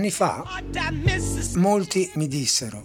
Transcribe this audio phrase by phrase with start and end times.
[0.00, 0.44] Anni fa
[1.56, 2.84] molti mi dissero,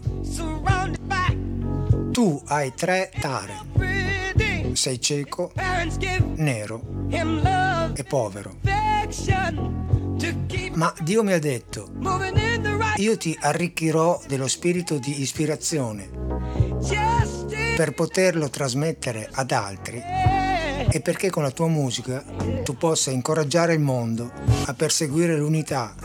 [2.12, 3.54] tu hai tre tare,
[4.74, 5.54] sei cieco,
[6.36, 8.58] nero e povero.
[10.74, 11.90] Ma Dio mi ha detto,
[12.98, 16.10] io ti arricchirò dello spirito di ispirazione
[17.78, 20.04] per poterlo trasmettere ad altri
[20.90, 22.22] e perché con la tua musica
[22.64, 24.32] tu possa incoraggiare il mondo
[24.66, 25.96] a perseguire l'unità,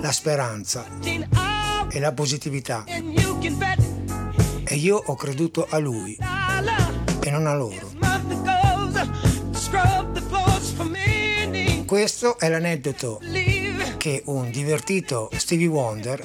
[0.00, 0.86] la speranza
[1.90, 2.84] e la positività.
[2.86, 6.16] E io ho creduto a lui
[7.20, 7.90] e non a loro.
[11.86, 13.20] Questo è l'aneddoto
[13.98, 16.20] che un divertito Stevie Wonder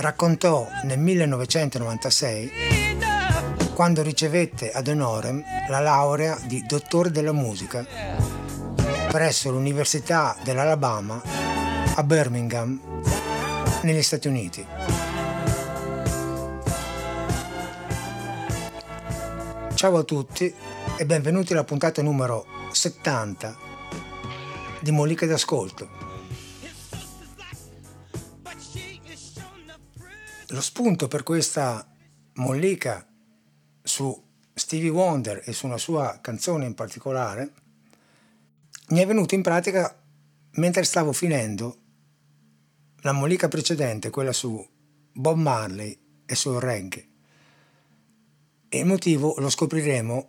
[0.00, 2.52] raccontò nel 1996
[3.74, 7.86] quando ricevette ad honorem la laurea di dottore della musica
[9.08, 11.53] presso l'Università dell'Alabama
[11.96, 12.80] a Birmingham
[13.82, 14.66] negli Stati Uniti.
[19.74, 20.52] Ciao a tutti
[20.96, 23.56] e benvenuti alla puntata numero 70
[24.80, 25.88] di Molliche d'Ascolto.
[30.48, 31.86] Lo spunto per questa
[32.34, 33.06] mollica
[33.82, 34.20] su
[34.52, 37.52] Stevie Wonder e su una sua canzone in particolare
[38.88, 39.96] mi è venuto in pratica
[40.54, 41.82] mentre stavo finendo
[43.04, 44.66] la mollica precedente, quella su
[45.12, 47.08] Bob Marley e sul reggae.
[48.68, 50.28] E il motivo lo scopriremo,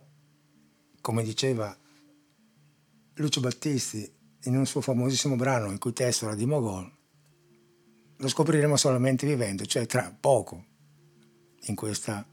[1.00, 1.74] come diceva
[3.14, 6.92] Lucio Battisti in un suo famosissimo brano il cui testo era di Mogol,
[8.18, 10.64] lo scopriremo solamente vivendo, cioè tra poco
[11.62, 12.26] in questa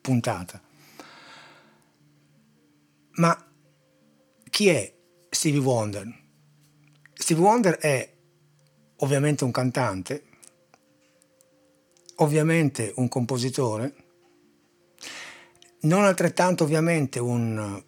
[0.00, 0.60] puntata.
[3.16, 3.50] Ma
[4.48, 4.96] chi è
[5.28, 6.24] Stevie Wonder?
[7.12, 8.15] Stevie Wonder è
[8.98, 10.24] ovviamente un cantante,
[12.16, 13.94] ovviamente un compositore,
[15.80, 17.82] non altrettanto ovviamente un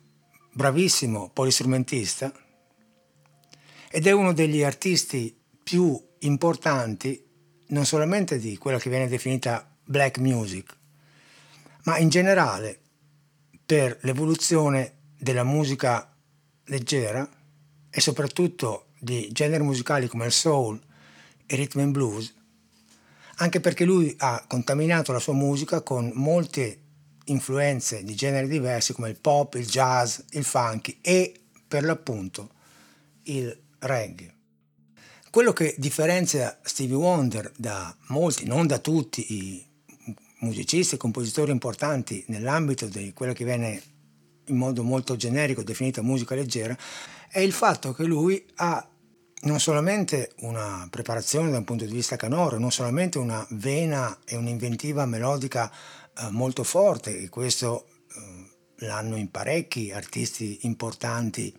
[0.53, 2.33] bravissimo polistrumentista
[3.91, 7.25] ed è uno degli artisti più importanti
[7.69, 10.77] non solamente di quella che viene definita black music,
[11.85, 12.81] ma in generale
[13.65, 16.15] per l'evoluzione della musica
[16.65, 17.29] leggera
[17.91, 20.81] e soprattutto di generi musicali come il soul
[21.49, 22.35] rhythm and blues,
[23.37, 26.81] anche perché lui ha contaminato la sua musica con molte
[27.25, 32.51] influenze di generi diversi come il pop, il jazz, il funky e per l'appunto
[33.25, 34.35] il reggae.
[35.31, 39.67] Quello che differenzia Stevie Wonder da molti, non da tutti i
[40.41, 43.83] musicisti e compositori importanti nell'ambito di quello che viene
[44.47, 46.77] in modo molto generico definita musica leggera,
[47.29, 48.89] è il fatto che lui ha
[49.43, 54.37] non solamente una preparazione da un punto di vista canoro, non solamente una vena e
[54.37, 61.55] un'inventiva melodica eh, molto forte, e questo eh, l'hanno in parecchi artisti importanti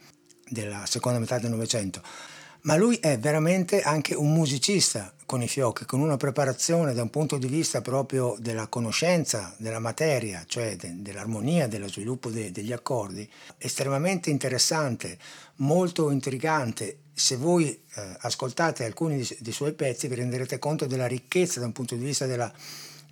[0.47, 2.01] della seconda metà del Novecento,
[2.61, 7.09] ma lui è veramente anche un musicista con i fiocchi, con una preparazione da un
[7.09, 12.73] punto di vista proprio della conoscenza della materia, cioè de- dell'armonia, dello sviluppo de- degli
[12.73, 15.17] accordi, estremamente interessante,
[15.57, 16.97] molto intrigante.
[17.19, 21.73] Se voi eh, ascoltate alcuni dei suoi pezzi vi renderete conto della ricchezza da un
[21.73, 22.49] punto di vista della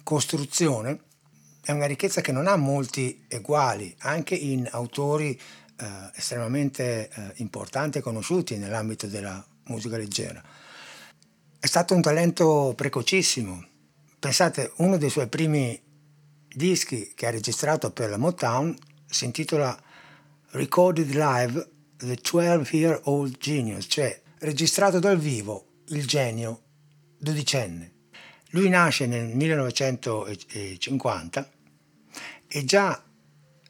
[0.02, 1.02] costruzione,
[1.62, 5.38] è una ricchezza che non ha molti eguali, anche in autori
[5.78, 5.86] eh,
[6.16, 10.42] estremamente eh, importanti e conosciuti nell'ambito della musica leggera.
[11.60, 13.62] È stato un talento precocissimo.
[14.20, 15.78] Pensate, uno dei suoi primi
[16.48, 18.74] dischi che ha registrato per la Motown
[19.06, 19.78] si intitola
[20.52, 26.62] Recorded Live The 12 Year Old Genius, cioè registrato dal vivo il genio
[27.18, 27.94] dodicenne.
[28.52, 31.50] Lui nasce nel 1950
[32.48, 33.02] e già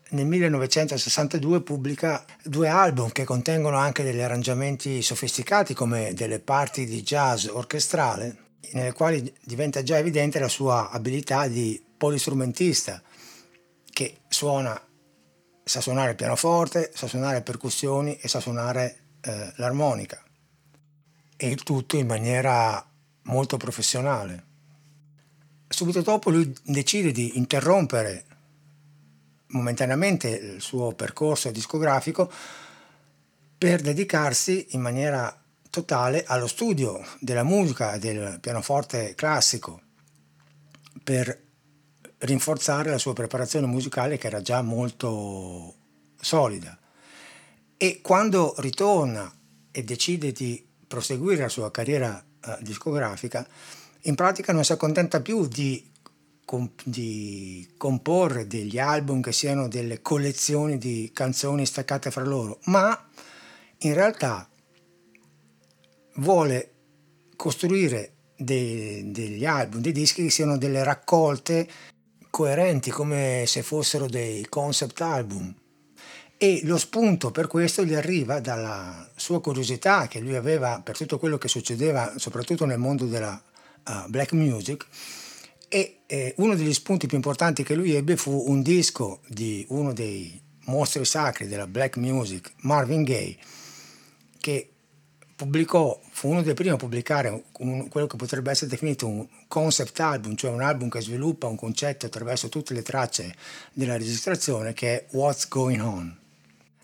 [0.09, 7.01] nel 1962 pubblica due album che contengono anche degli arrangiamenti sofisticati come delle parti di
[7.03, 13.01] jazz orchestrale, nelle quali diventa già evidente la sua abilità di polistrumentista,
[13.91, 14.79] che suona,
[15.67, 20.21] sa suonare il pianoforte, sa suonare percussioni e sa suonare eh, l'armonica.
[21.35, 22.83] E il tutto in maniera
[23.23, 24.45] molto professionale.
[25.67, 28.25] Subito dopo lui decide di interrompere
[29.47, 32.31] momentaneamente il suo percorso discografico
[33.57, 35.35] per dedicarsi in maniera
[35.69, 39.81] totale allo studio della musica del pianoforte classico
[41.03, 41.46] per
[42.19, 45.75] rinforzare la sua preparazione musicale che era già molto
[46.19, 46.77] solida.
[47.77, 49.31] E quando ritorna
[49.71, 53.47] e decide di proseguire la sua carriera uh, discografica,
[54.01, 55.91] in pratica non si accontenta più di,
[56.43, 63.09] comp- di, comporre degli album che siano delle collezioni di canzoni staccate fra loro, ma
[63.79, 64.49] in realtà
[66.15, 66.71] vuole
[67.35, 71.67] costruire dei, degli album, dei dischi che siano delle raccolte
[72.37, 75.51] coerenti come se fossero dei concept album.
[76.37, 81.17] E lo spunto per questo gli arriva dalla sua curiosità che lui aveva per tutto
[81.17, 83.41] quello che succedeva soprattutto nel mondo della
[83.87, 84.85] uh, black music.
[85.67, 89.91] E eh, uno degli spunti più importanti che lui ebbe fu un disco di uno
[89.91, 93.35] dei mostri sacri della black music, Marvin Gaye,
[94.39, 94.73] che
[95.37, 99.99] pubblicò, fu uno dei primi a pubblicare un, quello che potrebbe essere definito un concept
[99.99, 103.35] album, cioè un album che sviluppa un concetto attraverso tutte le tracce
[103.71, 106.17] della registrazione che è What's Going On.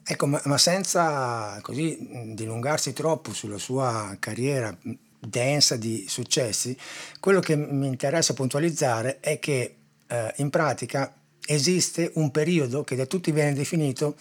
[0.06, 1.98] Ecco, ma, ma senza così
[2.36, 4.78] dilungarsi troppo sulla sua carriera
[5.20, 6.78] densa di successi,
[7.20, 11.12] quello che mi interessa puntualizzare è che eh, in pratica
[11.44, 14.16] esiste un periodo che da tutti viene definito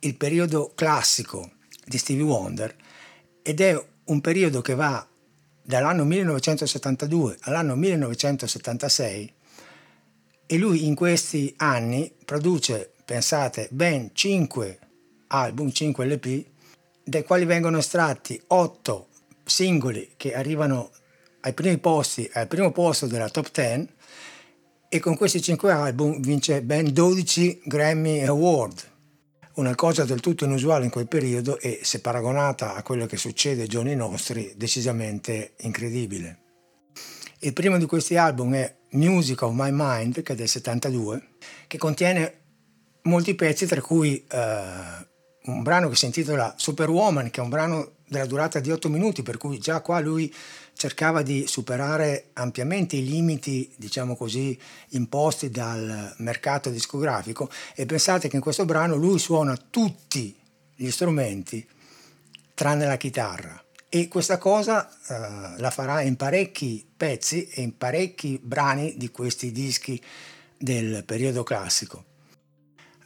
[0.00, 1.52] il periodo classico
[1.84, 2.74] di Stevie Wonder,
[3.48, 5.08] ed è un periodo che va
[5.62, 9.32] dall'anno 1972 all'anno 1976
[10.44, 14.78] e lui in questi anni produce, pensate, ben 5
[15.28, 16.44] album, 5 LP,
[17.02, 19.08] dai quali vengono estratti 8
[19.44, 20.90] singoli che arrivano
[21.40, 23.88] ai primi posti, al primo posto della top 10
[24.90, 28.96] e con questi 5 album vince ben 12 Grammy Award
[29.58, 33.62] una cosa del tutto inusuale in quel periodo e, se paragonata a quello che succede
[33.62, 36.38] ai giorni nostri, decisamente incredibile.
[37.40, 41.28] Il primo di questi album è Music of My Mind, che è del 72,
[41.66, 42.34] che contiene
[43.02, 45.06] molti pezzi, tra cui eh,
[45.44, 49.22] un brano che si intitola Superwoman, che è un brano della durata di 8 minuti,
[49.22, 50.32] per cui già qua lui
[50.78, 54.56] cercava di superare ampiamente i limiti, diciamo così,
[54.90, 60.38] imposti dal mercato discografico e pensate che in questo brano lui suona tutti
[60.76, 61.66] gli strumenti
[62.54, 68.38] tranne la chitarra e questa cosa uh, la farà in parecchi pezzi e in parecchi
[68.40, 70.00] brani di questi dischi
[70.56, 72.04] del periodo classico.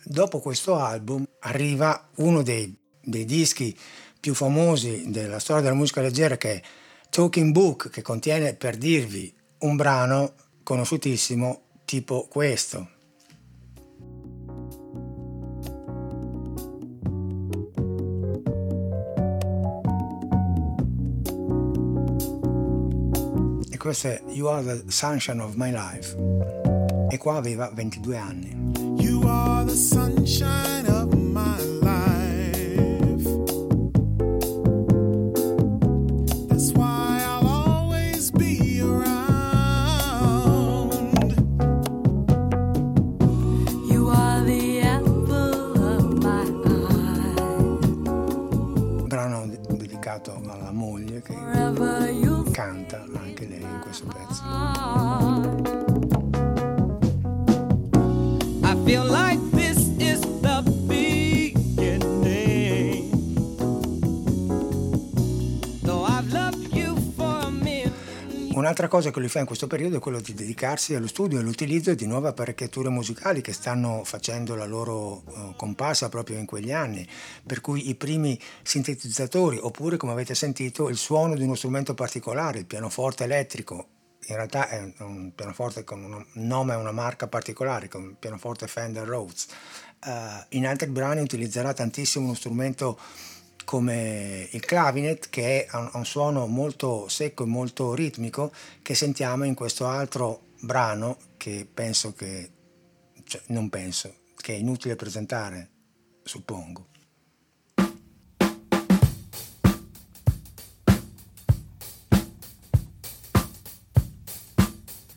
[0.05, 3.75] Dopo questo album arriva uno dei, dei dischi
[4.21, 6.63] più famosi della storia della musica leggera che è
[7.13, 10.33] talking book che contiene per dirvi un brano
[10.63, 12.89] conosciutissimo tipo questo.
[23.71, 26.17] E questo è You Are the Sunshine of My Life.
[27.11, 28.73] E qua aveva 22 anni.
[28.97, 31.82] You are the sunshine of my life.
[50.23, 51.35] dedicato alla moglie che
[52.53, 55.42] canta anche lei in questo pezzo.
[68.55, 71.41] Un'altra cosa che lui fa in questo periodo è quello di dedicarsi allo studio e
[71.41, 76.71] all'utilizzo di nuove apparecchiature musicali che stanno facendo la loro uh, comparsa proprio in quegli
[76.71, 77.07] anni,
[77.47, 82.59] per cui i primi sintetizzatori oppure come avete sentito il suono di uno strumento particolare,
[82.59, 83.87] il pianoforte elettrico,
[84.27, 88.67] in realtà è un pianoforte con un nome e una marca particolare, come il pianoforte
[88.67, 89.47] Fender Rhodes.
[90.05, 92.99] Uh, in altri brani utilizzerà tantissimo uno strumento
[93.65, 98.53] come il clavinet che ha un suono molto secco e molto ritmico
[98.83, 102.51] che sentiamo in questo altro brano che penso che,
[103.25, 105.71] cioè non penso, che è inutile presentare,
[106.23, 106.89] suppongo.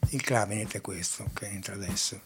[0.10, 2.22] Il clavinet è questo che entra adesso.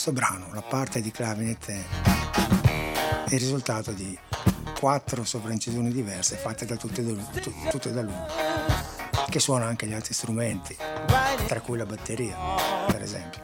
[0.00, 4.16] Questo brano, la parte di clavinet è il risultato di
[4.78, 7.20] quattro sovraincisioni diverse fatte da tutte, lui,
[7.68, 8.14] tutte da lui,
[9.28, 10.76] che suona anche gli altri strumenti,
[11.48, 12.36] tra cui la batteria,
[12.86, 13.40] per esempio.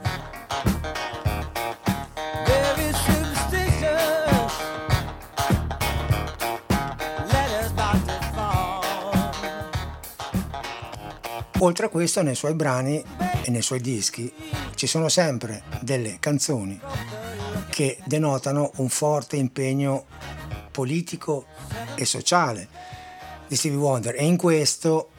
[11.59, 13.03] Oltre a questo, nei suoi brani
[13.43, 14.33] e nei suoi dischi
[14.75, 16.81] ci sono sempre delle canzoni
[17.71, 20.07] che denotano un forte impegno
[20.71, 21.47] politico
[21.95, 22.69] e sociale
[23.47, 25.11] di Stevie Wonder e in questo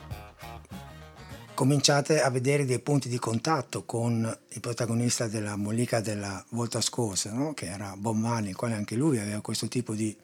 [1.56, 7.32] cominciate a vedere dei punti di contatto con il protagonista della mollica della volta scorsa,
[7.32, 7.54] no?
[7.54, 10.16] che era Bob Marley, il quale anche lui aveva questo tipo di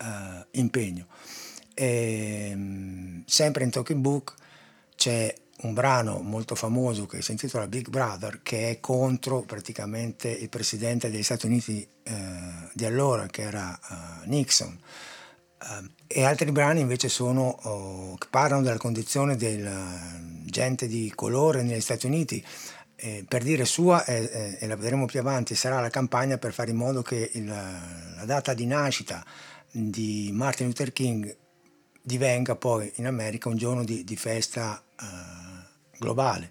[0.00, 0.04] uh,
[0.52, 1.06] impegno.
[1.74, 4.34] E, um, sempre in Talking Book
[4.94, 10.48] c'è un brano molto famoso che si intitola Big Brother, che è contro praticamente il
[10.48, 12.12] presidente degli Stati Uniti uh,
[12.72, 14.78] di allora, che era uh, Nixon.
[15.60, 19.98] Uh, e altri brani invece sono, oh, che parlano della condizione della
[20.44, 22.44] gente di colore negli Stati Uniti.
[23.00, 26.70] Eh, per dire sua, eh, e la vedremo più avanti, sarà la campagna per fare
[26.70, 29.24] in modo che il, la data di nascita
[29.70, 31.36] di Martin Luther King
[32.02, 34.82] divenga poi in America un giorno di, di festa
[35.98, 36.50] globale.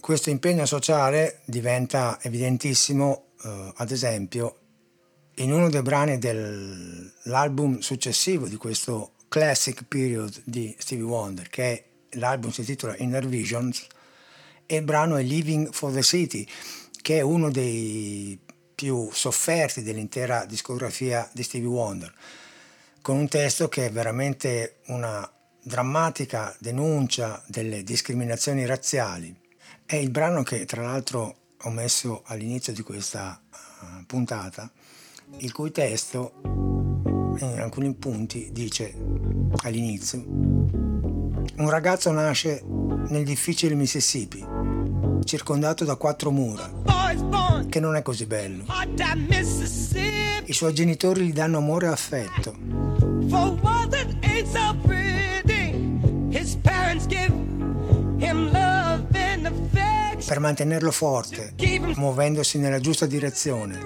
[0.00, 4.58] Questo impegno sociale diventa evidentissimo, uh, ad esempio,
[5.36, 12.50] in uno dei brani dell'album successivo di questo classic period di Stevie Wonder, che l'album
[12.50, 13.86] si intitola Inner Visions,
[14.66, 16.46] e il brano è Living for the City,
[17.00, 18.38] che è uno dei
[18.74, 22.12] più sofferti dell'intera discografia di Stevie Wonder,
[23.00, 25.28] con un testo che è veramente una
[25.64, 29.34] drammatica denuncia delle discriminazioni razziali.
[29.86, 34.70] È il brano che tra l'altro ho messo all'inizio di questa uh, puntata,
[35.38, 36.34] il cui testo
[37.40, 38.94] in alcuni punti dice
[39.62, 40.22] all'inizio
[41.56, 44.44] un ragazzo nasce nel difficile Mississippi
[45.24, 46.70] circondato da quattro mura
[47.68, 48.64] che non è così bello
[50.44, 52.54] i suoi genitori gli danno amore e affetto
[60.26, 61.54] per mantenerlo forte,
[61.96, 63.78] muovendosi nella giusta direzione,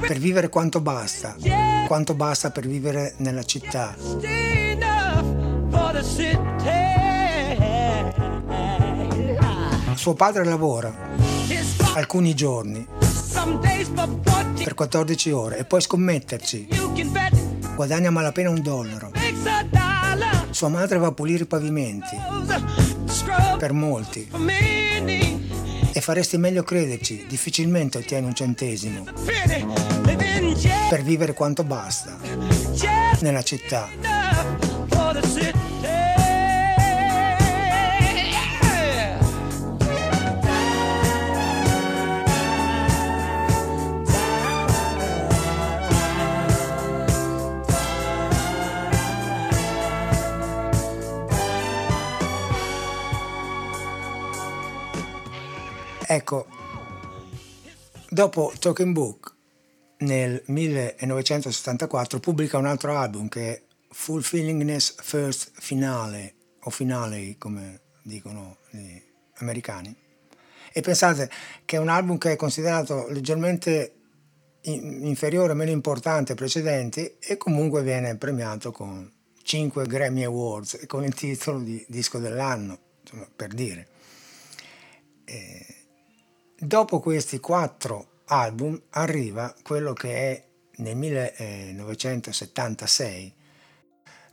[0.00, 1.36] per vivere quanto basta,
[1.86, 3.94] quanto basta per vivere nella città.
[9.94, 10.92] Suo padre lavora
[11.94, 12.86] alcuni giorni
[14.62, 16.68] per 14 ore e puoi scommetterci.
[17.74, 19.12] Guadagna malapena un dollaro.
[20.50, 22.16] Sua madre va a pulire i pavimenti
[23.58, 24.28] per molti
[25.96, 29.04] e faresti meglio crederci, difficilmente ottieni un centesimo.
[30.90, 32.18] Per vivere quanto basta.
[33.20, 34.35] Nella città.
[56.16, 56.46] Ecco,
[58.08, 59.34] dopo Talking Book
[59.98, 68.60] nel 1974 pubblica un altro album che è Fulfillingness First Finale o Finale come dicono
[68.70, 68.98] gli
[69.40, 69.94] americani
[70.72, 71.28] e pensate
[71.66, 73.96] che è un album che è considerato leggermente
[74.62, 81.04] inferiore, meno importante ai precedenti e comunque viene premiato con 5 Grammy Awards e con
[81.04, 83.88] il titolo di disco dell'anno, insomma, per dire.
[85.26, 85.75] E
[86.58, 90.42] Dopo questi quattro album arriva quello che è
[90.76, 93.34] nel 1976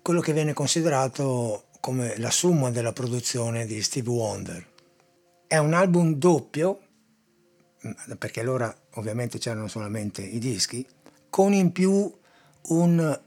[0.01, 4.65] quello che viene considerato come la summa della produzione di Steve Wonder.
[5.48, 6.80] È un album doppio,
[7.86, 10.88] mm, perché allora ovviamente c'erano solamente i dischi,
[11.30, 12.10] con in più
[12.68, 13.22] un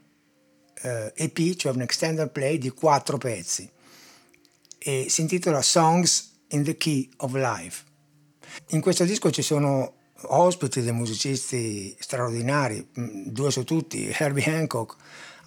[0.82, 3.70] eh, EP, cioè un extended play di quattro pezzi,
[4.78, 7.85] e si intitola Songs in the Key of Life.
[8.68, 14.96] In questo disco ci sono ospiti dei musicisti straordinari, mm, due su tutti, Herbie Hancock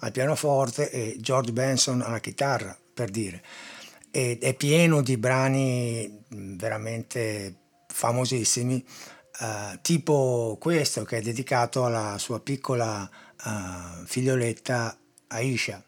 [0.00, 3.42] al pianoforte e George Benson alla chitarra, per dire.
[4.10, 8.84] Ed è pieno di brani mm, veramente famosissimi,
[9.40, 13.08] uh, tipo questo che è dedicato alla sua piccola
[13.44, 14.96] uh, figlioletta
[15.28, 15.82] Aisha.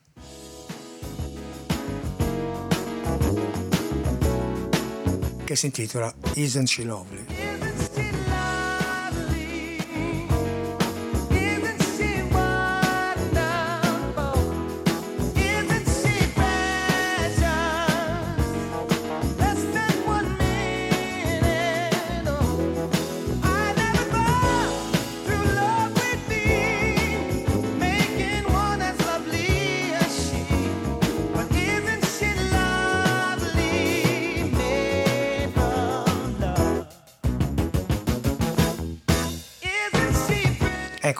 [5.53, 7.52] Che si intitola Isn't She Lovely?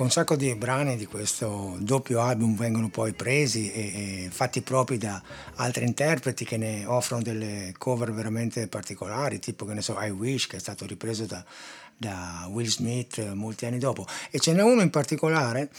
[0.03, 4.99] Un sacco di brani di questo doppio album vengono poi presi e, e, fatti propri
[4.99, 5.23] da
[5.57, 10.49] altri interpreti che ne offrono delle cover veramente particolari, tipo che ne so, I Wish,
[10.49, 11.45] che è stato ripreso da,
[11.97, 14.07] da Will Smith molti anni dopo.
[14.31, 15.71] E ce n'è uno in particolare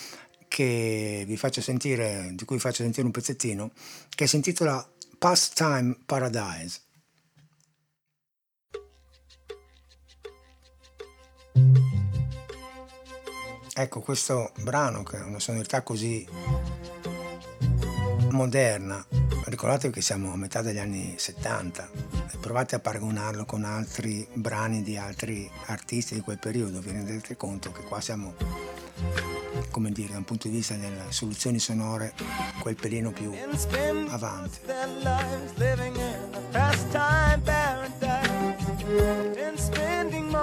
[0.48, 3.72] che vi faccio sentire, di cui vi faccio sentire un pezzettino,
[4.10, 4.88] che si intitola
[5.18, 6.80] Pastime Paradise.
[13.76, 16.24] Ecco, questo brano che ha una sonorità così
[18.30, 19.04] moderna,
[19.46, 21.90] ricordatevi che siamo a metà degli anni 70
[22.32, 27.36] e provate a paragonarlo con altri brani di altri artisti di quel periodo, vi rendete
[27.36, 28.36] conto che qua siamo,
[29.72, 32.14] come dire, da un punto di vista delle soluzioni sonore,
[32.60, 33.34] quel pelino più
[34.10, 34.60] avanti.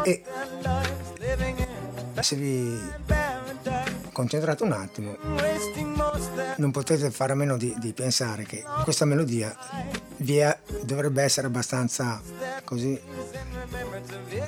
[0.02, 0.24] E
[2.22, 2.78] se vi
[4.12, 5.16] concentrate un attimo,
[6.56, 9.56] non potete fare a meno di, di pensare che questa melodia
[10.16, 12.20] è, dovrebbe essere abbastanza
[12.64, 13.00] così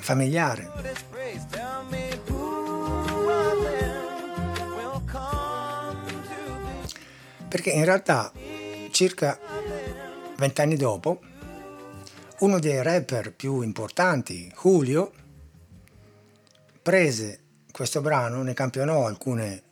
[0.00, 0.70] familiare.
[7.48, 8.32] Perché in realtà
[8.90, 9.38] circa
[10.36, 11.20] vent'anni dopo,
[12.40, 15.12] uno dei rapper più importanti, Julio,
[16.82, 17.41] prese
[17.72, 19.62] questo brano, ne campionò alcune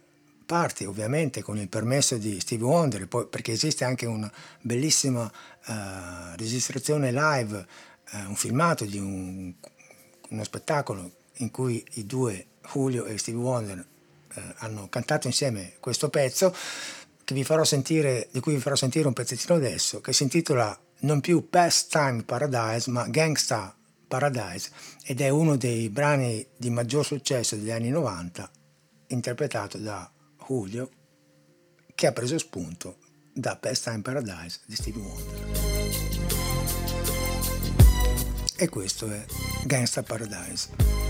[0.50, 4.30] parti, ovviamente con il permesso di Stevie Wonder, poi, perché esiste anche una
[4.60, 5.72] bellissima uh,
[6.36, 7.66] registrazione live,
[8.12, 9.54] uh, un filmato di un,
[10.30, 16.08] uno spettacolo in cui i due, Julio e Stevie Wonder, uh, hanno cantato insieme questo
[16.08, 16.52] pezzo,
[17.62, 22.24] sentire, di cui vi farò sentire un pezzettino adesso, che si intitola non più Pastime
[22.24, 23.76] Paradise, ma Gangsta
[24.10, 24.72] Paradise
[25.04, 28.50] ed è uno dei brani di maggior successo degli anni 90
[29.06, 30.10] interpretato da
[30.48, 30.90] Julio
[31.94, 32.96] che ha preso spunto
[33.32, 35.58] da Pastime Paradise di Stevie Wonder.
[38.56, 39.24] E questo è
[39.64, 41.09] Gangsta Paradise.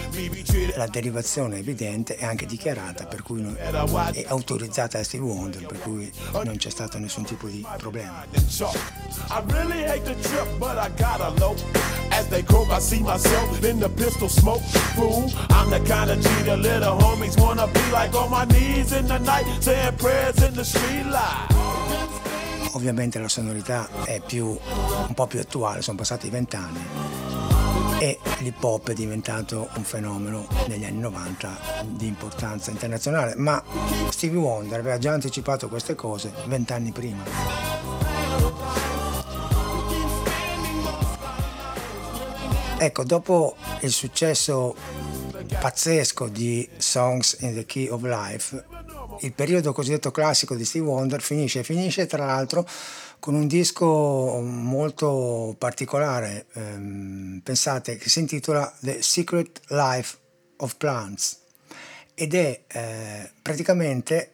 [0.75, 5.79] La derivazione è evidente e anche dichiarata, per cui è autorizzata da Steve Wonder, per
[5.79, 6.11] cui
[6.43, 8.25] non c'è stato nessun tipo di problema.
[12.13, 14.61] As they croak, I see myself in the pistol smoke.
[14.95, 18.91] Fool, I'm the kind of G the little homies wanna be like on my knees
[18.91, 21.05] in the night, saying prayers in the street.
[22.73, 27.30] Ovviamente la sonorità è più, un po' più attuale, sono passati vent'anni
[28.01, 33.63] e l'hip hop è diventato un fenomeno negli anni 90 di importanza internazionale, ma
[34.09, 37.23] Stevie Wonder aveva già anticipato queste cose vent'anni prima.
[42.79, 44.75] Ecco, dopo il successo
[45.59, 48.65] pazzesco di Songs in the Key of Life,
[49.19, 52.65] il periodo cosiddetto classico di Steve Wonder finisce, finisce tra l'altro
[53.21, 60.17] con un disco molto particolare, ehm, pensate, che si intitola The Secret Life
[60.57, 61.39] of Plants
[62.15, 64.33] ed è eh, praticamente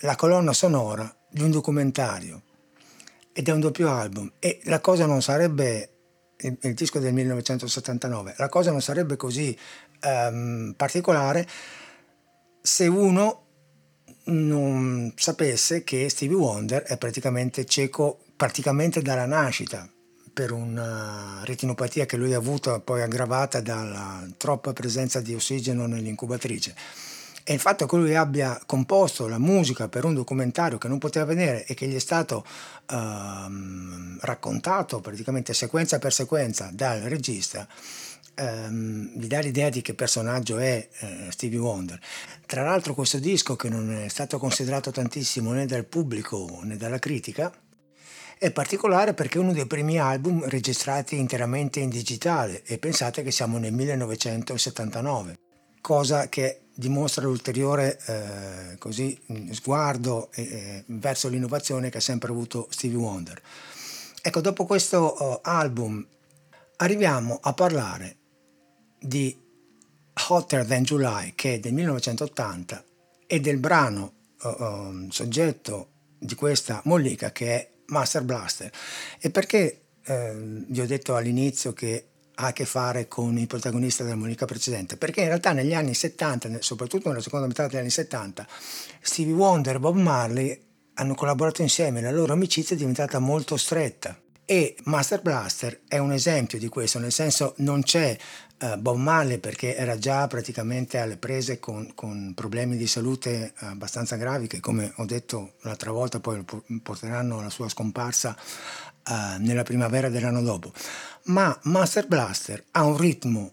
[0.00, 2.42] la colonna sonora di un documentario
[3.32, 5.88] ed è un doppio album e la cosa non sarebbe
[6.36, 9.56] il, disco del 1979 la cosa non sarebbe così
[10.00, 11.48] ehm, particolare
[12.60, 13.41] se uno
[14.24, 19.88] non sapesse che Stevie Wonder è praticamente cieco praticamente dalla nascita
[20.32, 26.74] per una retinopatia che lui ha avuto poi aggravata dalla troppa presenza di ossigeno nell'incubatrice.
[27.44, 31.24] E il fatto che lui abbia composto la musica per un documentario che non poteva
[31.24, 32.44] vedere e che gli è stato
[32.88, 37.66] uh, raccontato praticamente sequenza per sequenza dal regista,
[38.42, 41.98] ehm, vi dà l'idea di che personaggio è eh, Stevie Wonder.
[42.46, 46.98] Tra l'altro questo disco che non è stato considerato tantissimo né dal pubblico né dalla
[46.98, 47.52] critica,
[48.38, 53.30] è particolare perché è uno dei primi album registrati interamente in digitale e pensate che
[53.30, 55.38] siamo nel 1979,
[55.80, 59.16] cosa che dimostra l'ulteriore eh, così,
[59.50, 63.40] sguardo eh, verso l'innovazione che ha sempre avuto Stevie Wonder.
[64.20, 66.04] Ecco, dopo questo uh, album
[66.76, 68.16] arriviamo a parlare
[69.02, 69.36] di
[70.28, 72.84] Hotter Than July che è del 1980
[73.26, 74.12] e del brano
[74.42, 75.88] uh, soggetto
[76.18, 78.70] di questa mollica che è Master Blaster.
[79.18, 84.02] E perché uh, vi ho detto all'inizio che ha a che fare con il protagonista
[84.02, 88.46] dell'armonica precedente, perché in realtà negli anni 70, soprattutto nella seconda metà degli anni 70,
[89.00, 90.60] Stevie Wonder e Bob Marley
[90.94, 94.18] hanno collaborato insieme, la loro amicizia è diventata molto stretta.
[94.44, 98.16] E Master Blaster è un esempio di questo, nel senso non c'è
[98.62, 104.16] uh, Bob Marley perché era già praticamente alle prese con, con, problemi di salute abbastanza
[104.16, 106.44] gravi che come ho detto l'altra volta poi
[106.82, 108.36] porteranno alla sua scomparsa
[109.08, 110.72] uh, nella primavera dell'anno dopo.
[111.24, 113.52] Ma Master Blaster ha un ritmo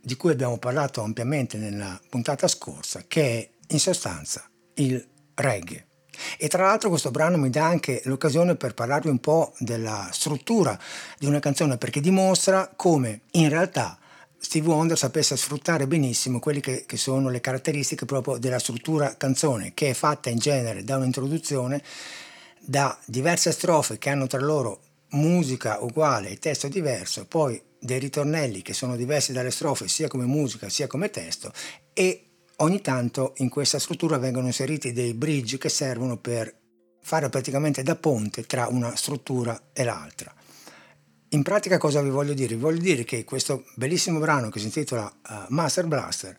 [0.00, 5.86] di cui abbiamo parlato ampiamente nella puntata scorsa che è in sostanza il reggae.
[6.36, 10.76] E tra l'altro questo brano mi dà anche l'occasione per parlarvi un po' della struttura
[11.16, 13.98] di una canzone perché dimostra come in realtà
[14.40, 19.72] Steve Wonder sapesse sfruttare benissimo quelle che, che, sono le caratteristiche proprio della struttura canzone,
[19.74, 21.82] che è fatta in genere da un'introduzione,
[22.60, 28.62] da diverse strofe che hanno tra loro musica uguale e testo diverso, poi dei ritornelli
[28.62, 31.52] che sono diversi dalle strofe sia come musica sia come testo
[31.92, 32.24] e
[32.56, 36.52] ogni tanto in questa struttura vengono inseriti dei bridge che servono per
[37.00, 40.34] fare praticamente da ponte tra una struttura e l'altra.
[41.32, 42.54] In pratica cosa vi voglio dire?
[42.54, 46.38] Vi voglio dire che questo bellissimo brano che si intitola uh, Master Blaster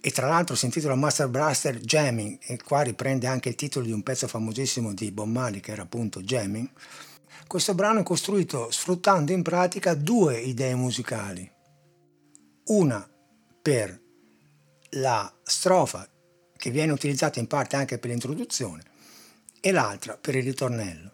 [0.00, 3.92] e tra l'altro si intitola Master Blaster Jamming e qua riprende anche il titolo di
[3.92, 6.66] un pezzo famosissimo di Bob Marley che era appunto Jamming,
[7.46, 11.50] questo brano è costruito sfruttando in pratica due idee musicali.
[12.68, 13.06] Una
[13.60, 14.00] per
[14.92, 16.08] la strofa
[16.56, 18.82] che viene utilizzata in parte anche per l'introduzione
[19.60, 21.11] e l'altra per il ritornello.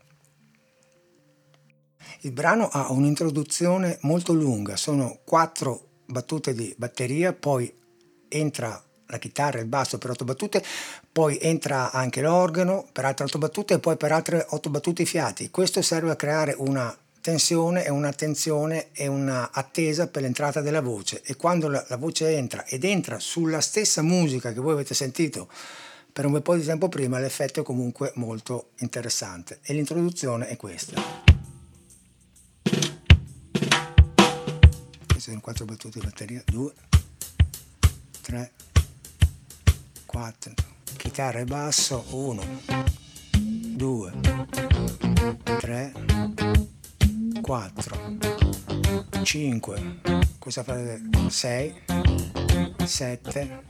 [2.22, 7.72] Il brano ha un'introduzione molto lunga, sono quattro battute di batteria, poi
[8.26, 10.62] entra la chitarra e il basso per otto battute,
[11.12, 15.06] poi entra anche l'organo per altre otto battute e poi per altre otto battute i
[15.06, 15.50] fiati.
[15.50, 21.36] Questo serve a creare una tensione e un'attenzione e un'attesa per l'entrata della voce e
[21.36, 25.48] quando la, la, voce entra ed entra sulla stessa musica che voi avete sentito
[26.12, 30.56] per un bel po' di tempo prima l'effetto è comunque molto interessante e l'introduzione è
[30.56, 31.37] questa.
[35.06, 36.72] Queste sono quattro battute di batteria, due,
[38.20, 38.52] tre,
[40.06, 40.52] quattro,
[40.96, 42.42] chitarra e basso, uno,
[43.76, 44.12] due,
[45.58, 45.92] tre,
[47.40, 48.16] 4,
[49.22, 50.00] 5,
[50.38, 51.82] questa fase 6,
[52.84, 53.64] 7,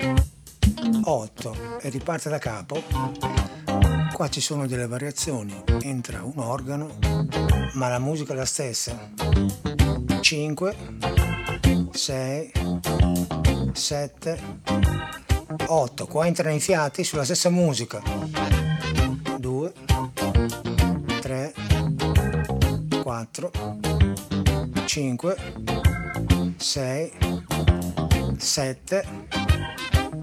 [1.04, 3.57] 8 e riparte da capo.
[4.18, 6.98] Qua ci sono delle variazioni, entra un organo,
[7.74, 9.12] ma la musica è la stessa.
[10.20, 10.76] 5,
[11.92, 12.52] 6,
[13.72, 14.40] 7,
[15.66, 16.06] 8.
[16.08, 18.02] Qua entrano i fiati sulla stessa musica.
[19.38, 19.72] 2,
[21.20, 21.54] 3,
[23.00, 23.50] 4,
[24.84, 25.36] 5,
[26.56, 27.12] 6,
[28.36, 29.47] 7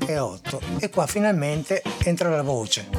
[0.07, 2.89] e 8 e qua finalmente entra la voce.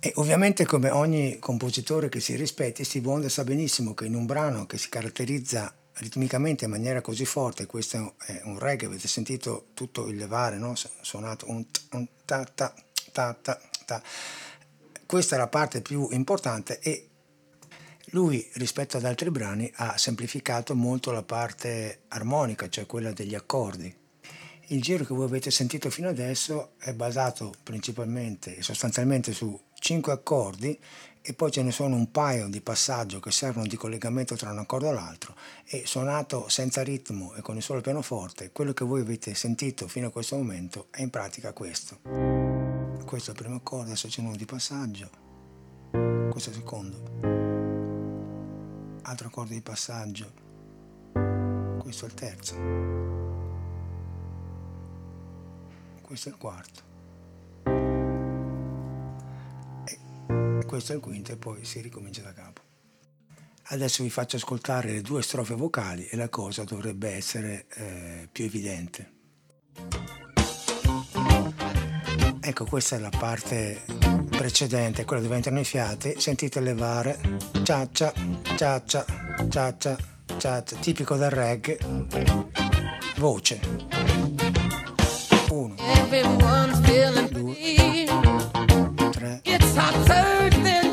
[0.00, 4.26] E ovviamente come ogni compositore che si rispetti, Steve Wonder sa benissimo che in un
[4.26, 9.68] brano che si caratterizza ritmicamente in maniera così forte, questo è un reggae, avete sentito
[9.74, 10.74] tutto il levare, no?
[11.00, 12.74] suonato un, un ta ta
[13.12, 14.02] ta ta ta.
[15.06, 17.08] Questa è la parte più importante e
[18.06, 24.02] lui rispetto ad altri brani ha semplificato molto la parte armonica, cioè quella degli accordi.
[24.74, 30.10] Il giro che voi avete sentito fino adesso è basato principalmente e sostanzialmente su cinque
[30.12, 30.76] accordi
[31.22, 34.58] e poi ce ne sono un paio di passaggio che servono di collegamento tra un
[34.58, 35.36] accordo e l'altro.
[35.64, 40.08] E suonato senza ritmo e con il solo pianoforte, quello che voi avete sentito fino
[40.08, 42.00] a questo momento è in pratica questo.
[43.04, 45.08] Questo è il primo accordo, adesso c'è uno di passaggio,
[46.30, 47.02] questo è il secondo.
[49.02, 50.32] Altro accordo di passaggio,
[51.78, 53.12] questo è il terzo,
[56.04, 56.82] questo è il quarto,
[59.86, 62.60] e questo è il quinto e poi si ricomincia da capo.
[63.68, 68.44] Adesso vi faccio ascoltare le due strofe vocali e la cosa dovrebbe essere eh, più
[68.44, 69.12] evidente.
[72.40, 73.82] Ecco, questa è la parte
[74.28, 76.20] precedente, quella dove entrano i fiati.
[76.20, 77.18] Sentite levare
[77.62, 78.12] ciaccia,
[78.54, 79.04] ciaccia,
[79.48, 79.96] ciaccia,
[80.36, 81.78] ciaccia, tipico del reggae.
[83.16, 84.43] Voce.
[86.22, 86.52] Uno.
[87.30, 88.06] Due.
[89.10, 89.40] Tre.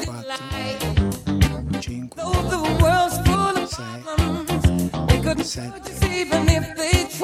[0.06, 0.30] Quattro.
[1.80, 2.22] Cinque.
[5.44, 5.72] Sei.
[5.92, 5.92] Sette.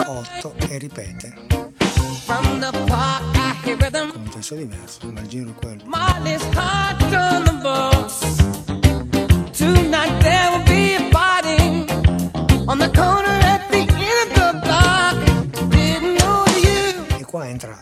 [0.05, 0.53] Otto.
[0.69, 1.33] E ripete.
[2.25, 4.11] From the park, I hear rhythm.
[4.11, 5.83] Con un testo diverso, ma il giro è quello.
[5.85, 8.19] Molly's heart on the box.
[9.57, 11.85] Tonight there will be a party.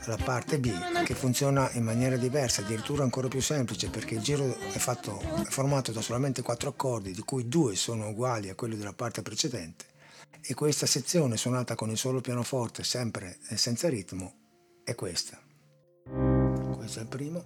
[0.08, 0.72] La parte B
[1.04, 5.50] che funziona in maniera diversa, addirittura ancora più semplice perché il giro è, fatto, è
[5.50, 9.86] formato da solamente quattro accordi di cui due sono uguali a quelli della parte precedente
[10.42, 14.34] e questa sezione suonata con il solo pianoforte sempre senza ritmo
[14.84, 15.40] è questa.
[16.76, 17.44] Questo è il primo,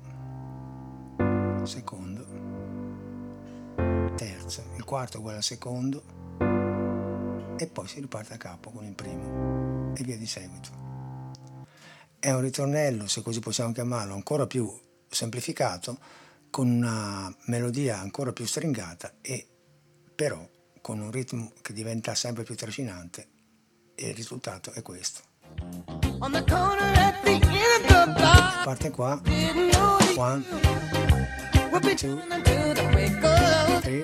[1.65, 2.25] secondo,
[4.15, 6.03] terzo, il quarto è uguale al secondo
[7.57, 10.88] e poi si riparte a capo con il primo e via di seguito.
[12.21, 14.69] È un ritornello, se così possiamo chiamarlo, ancora più
[15.07, 15.97] semplificato,
[16.49, 19.47] con una melodia ancora più stringata e
[20.15, 20.45] però
[20.81, 23.27] con un ritmo che diventa sempre più trascinante
[23.95, 25.21] e il risultato è questo.
[28.65, 29.21] Parte qua,
[30.17, 30.43] one,
[31.95, 32.21] two,
[33.81, 33.99] three,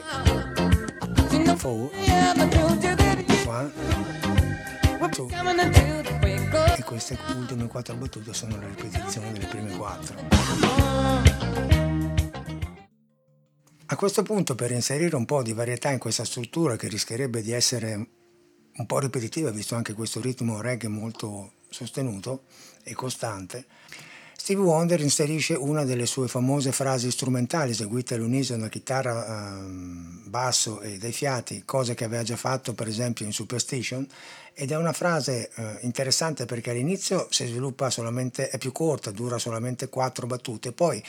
[1.58, 1.92] four,
[5.00, 5.28] one, two,
[6.78, 10.16] e queste ultime quattro battute sono la ripetizione delle prime quattro.
[13.88, 17.52] A questo punto, per inserire un po' di varietà in questa struttura che rischierebbe di
[17.52, 17.94] essere
[18.78, 22.44] un po' ripetitiva, visto anche questo ritmo reggae molto sostenuto
[22.84, 23.66] e costante,
[24.46, 29.26] Stevie Wonder inserisce una delle sue famose frasi strumentali eseguite all'unisono da chitarra,
[29.58, 34.08] ehm, basso e dai fiati, cosa che aveva già fatto per esempio in Superstition,
[34.54, 39.40] ed è una frase eh, interessante perché all'inizio si sviluppa solamente, è più corta, dura
[39.40, 41.04] solamente quattro battute, poi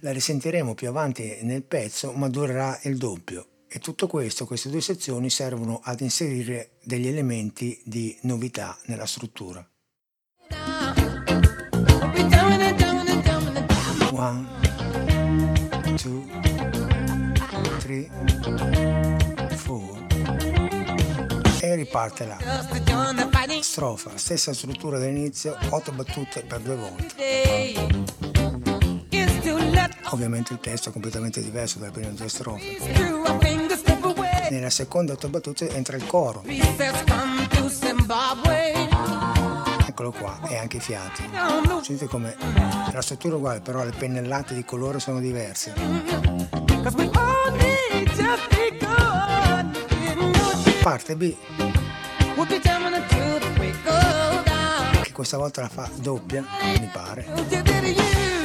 [0.00, 3.46] la risentiremo più avanti nel pezzo, ma durerà il doppio.
[3.68, 9.64] E tutto questo, queste due sezioni servono ad inserire degli elementi di novità nella struttura.
[14.12, 14.46] One,
[15.96, 16.24] two,
[17.78, 18.10] three,
[19.56, 19.98] four.
[21.60, 22.36] E riparte là.
[23.60, 27.14] Strofa, stessa struttura dell'inizio, otto battute per due volte.
[30.12, 32.76] Ovviamente il testo è completamente diverso dalle prime due strofe.
[34.50, 36.42] Nella seconda otto battute entra il coro.
[40.00, 41.28] Eccolo qua, e anche i fiati.
[41.82, 42.34] Sentite come
[42.90, 45.74] la struttura è uguale, però le pennellate di colore sono diverse.
[50.82, 51.34] Parte B.
[55.02, 56.46] Che questa volta la fa doppia,
[56.78, 58.39] mi pare.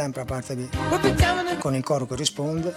[0.00, 0.66] Sempre a parte B.
[1.58, 2.72] Con il coro che risponde.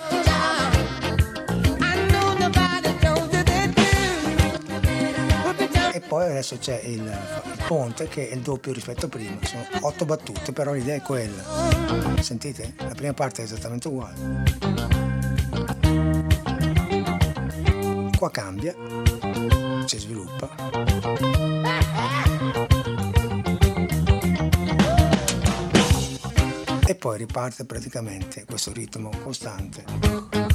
[5.94, 9.38] E poi adesso c'è il, il ponte che è il doppio rispetto a prima.
[9.44, 11.42] Sono otto battute, però l'idea è quella.
[12.20, 12.74] Sentite?
[12.80, 14.44] La prima parte è esattamente uguale.
[18.18, 18.76] Qua cambia,
[19.86, 21.33] si sviluppa.
[27.04, 29.84] Poi riparte praticamente questo ritmo costante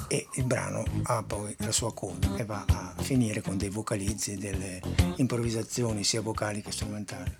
[0.08, 4.38] e il brano ha poi la sua coda e va a finire con dei vocalizzi,
[4.38, 4.80] delle
[5.16, 7.30] improvvisazioni sia vocali che strumentali.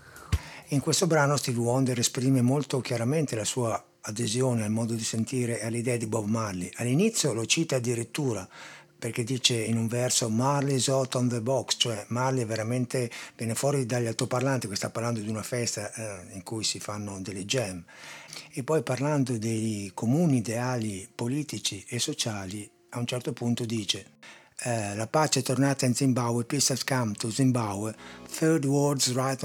[0.68, 5.58] In questo brano Steve Wonder esprime molto chiaramente la sua adesione al modo di sentire
[5.58, 6.70] e alle idee di Bob Marley.
[6.74, 8.46] All'inizio lo cita addirittura
[8.98, 13.86] perché dice in un verso Marley's hot on the box, cioè Marley veramente viene fuori
[13.86, 17.82] dagli altoparlanti, qui sta parlando di una festa eh, in cui si fanno delle jam,
[18.52, 24.16] e poi parlando dei comuni ideali politici e sociali, a un certo punto dice
[24.64, 27.94] eh, la pace è tornata in Zimbabwe, peace has come to Zimbabwe,
[28.28, 29.42] third world's right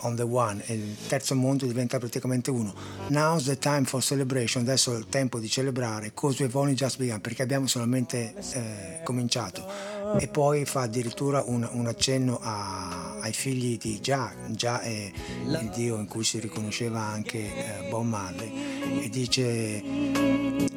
[0.00, 2.74] on the one, il terzo mondo diventa praticamente uno.
[3.08, 6.98] Now's the time for celebration, adesso è il tempo di celebrare, cause we've only just
[6.98, 9.94] begun, perché abbiamo solamente eh, cominciato.
[10.18, 15.10] E poi fa addirittura un, un accenno a, ai figli di Jah, Jah è
[15.44, 19.82] il dio in cui si riconosceva anche eh, Bob Marley, e dice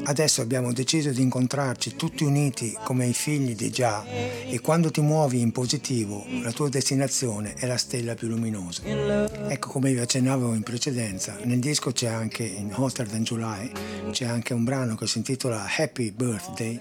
[0.03, 5.01] adesso abbiamo deciso di incontrarci tutti uniti come i figli di Jah e quando ti
[5.01, 8.83] muovi in positivo la tua destinazione è la stella più luminosa.
[8.83, 13.71] Ecco come vi accennavo in precedenza, nel disco c'è anche in Hotter Than July
[14.11, 16.79] c'è anche un brano che si intitola Happy Birthday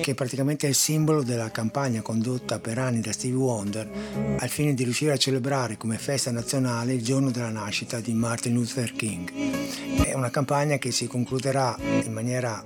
[0.00, 3.88] che praticamente è il simbolo della campagna condotta per anni da Stevie Wonder
[4.38, 8.54] al fine di riuscire a celebrare come festa nazionale il giorno della nascita di Martin
[8.54, 9.30] Luther King.
[10.02, 12.59] È una campagna che si concluderà in maniera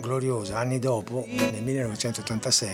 [0.00, 2.70] gloriosa anni dopo, nel 1986,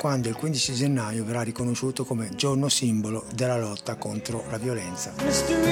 [0.00, 5.12] quando il 15 gennaio verrà riconosciuto come giorno simbolo della lotta contro la violenza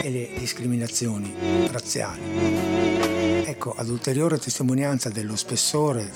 [0.02, 1.34] e le discriminazioni
[1.70, 2.22] razziali.
[3.46, 6.10] Ecco, ad ulteriore testimonianza dello spessore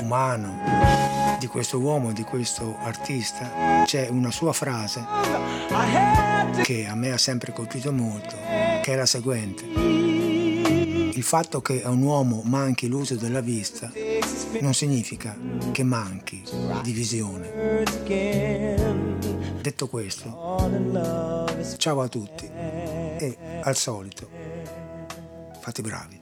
[0.00, 0.98] umano
[1.38, 5.04] di questo uomo, di questo artista, c'è una sua frase
[6.62, 8.36] che a me ha sempre colpito molto,
[8.82, 9.99] che è la seguente.
[11.20, 13.92] Il fatto che a un uomo manchi l'uso della vista
[14.60, 15.36] non significa
[15.70, 16.42] che manchi
[16.82, 17.84] di visione.
[19.60, 20.56] Detto questo,
[21.76, 24.30] ciao a tutti e al solito,
[25.60, 26.19] fate bravi.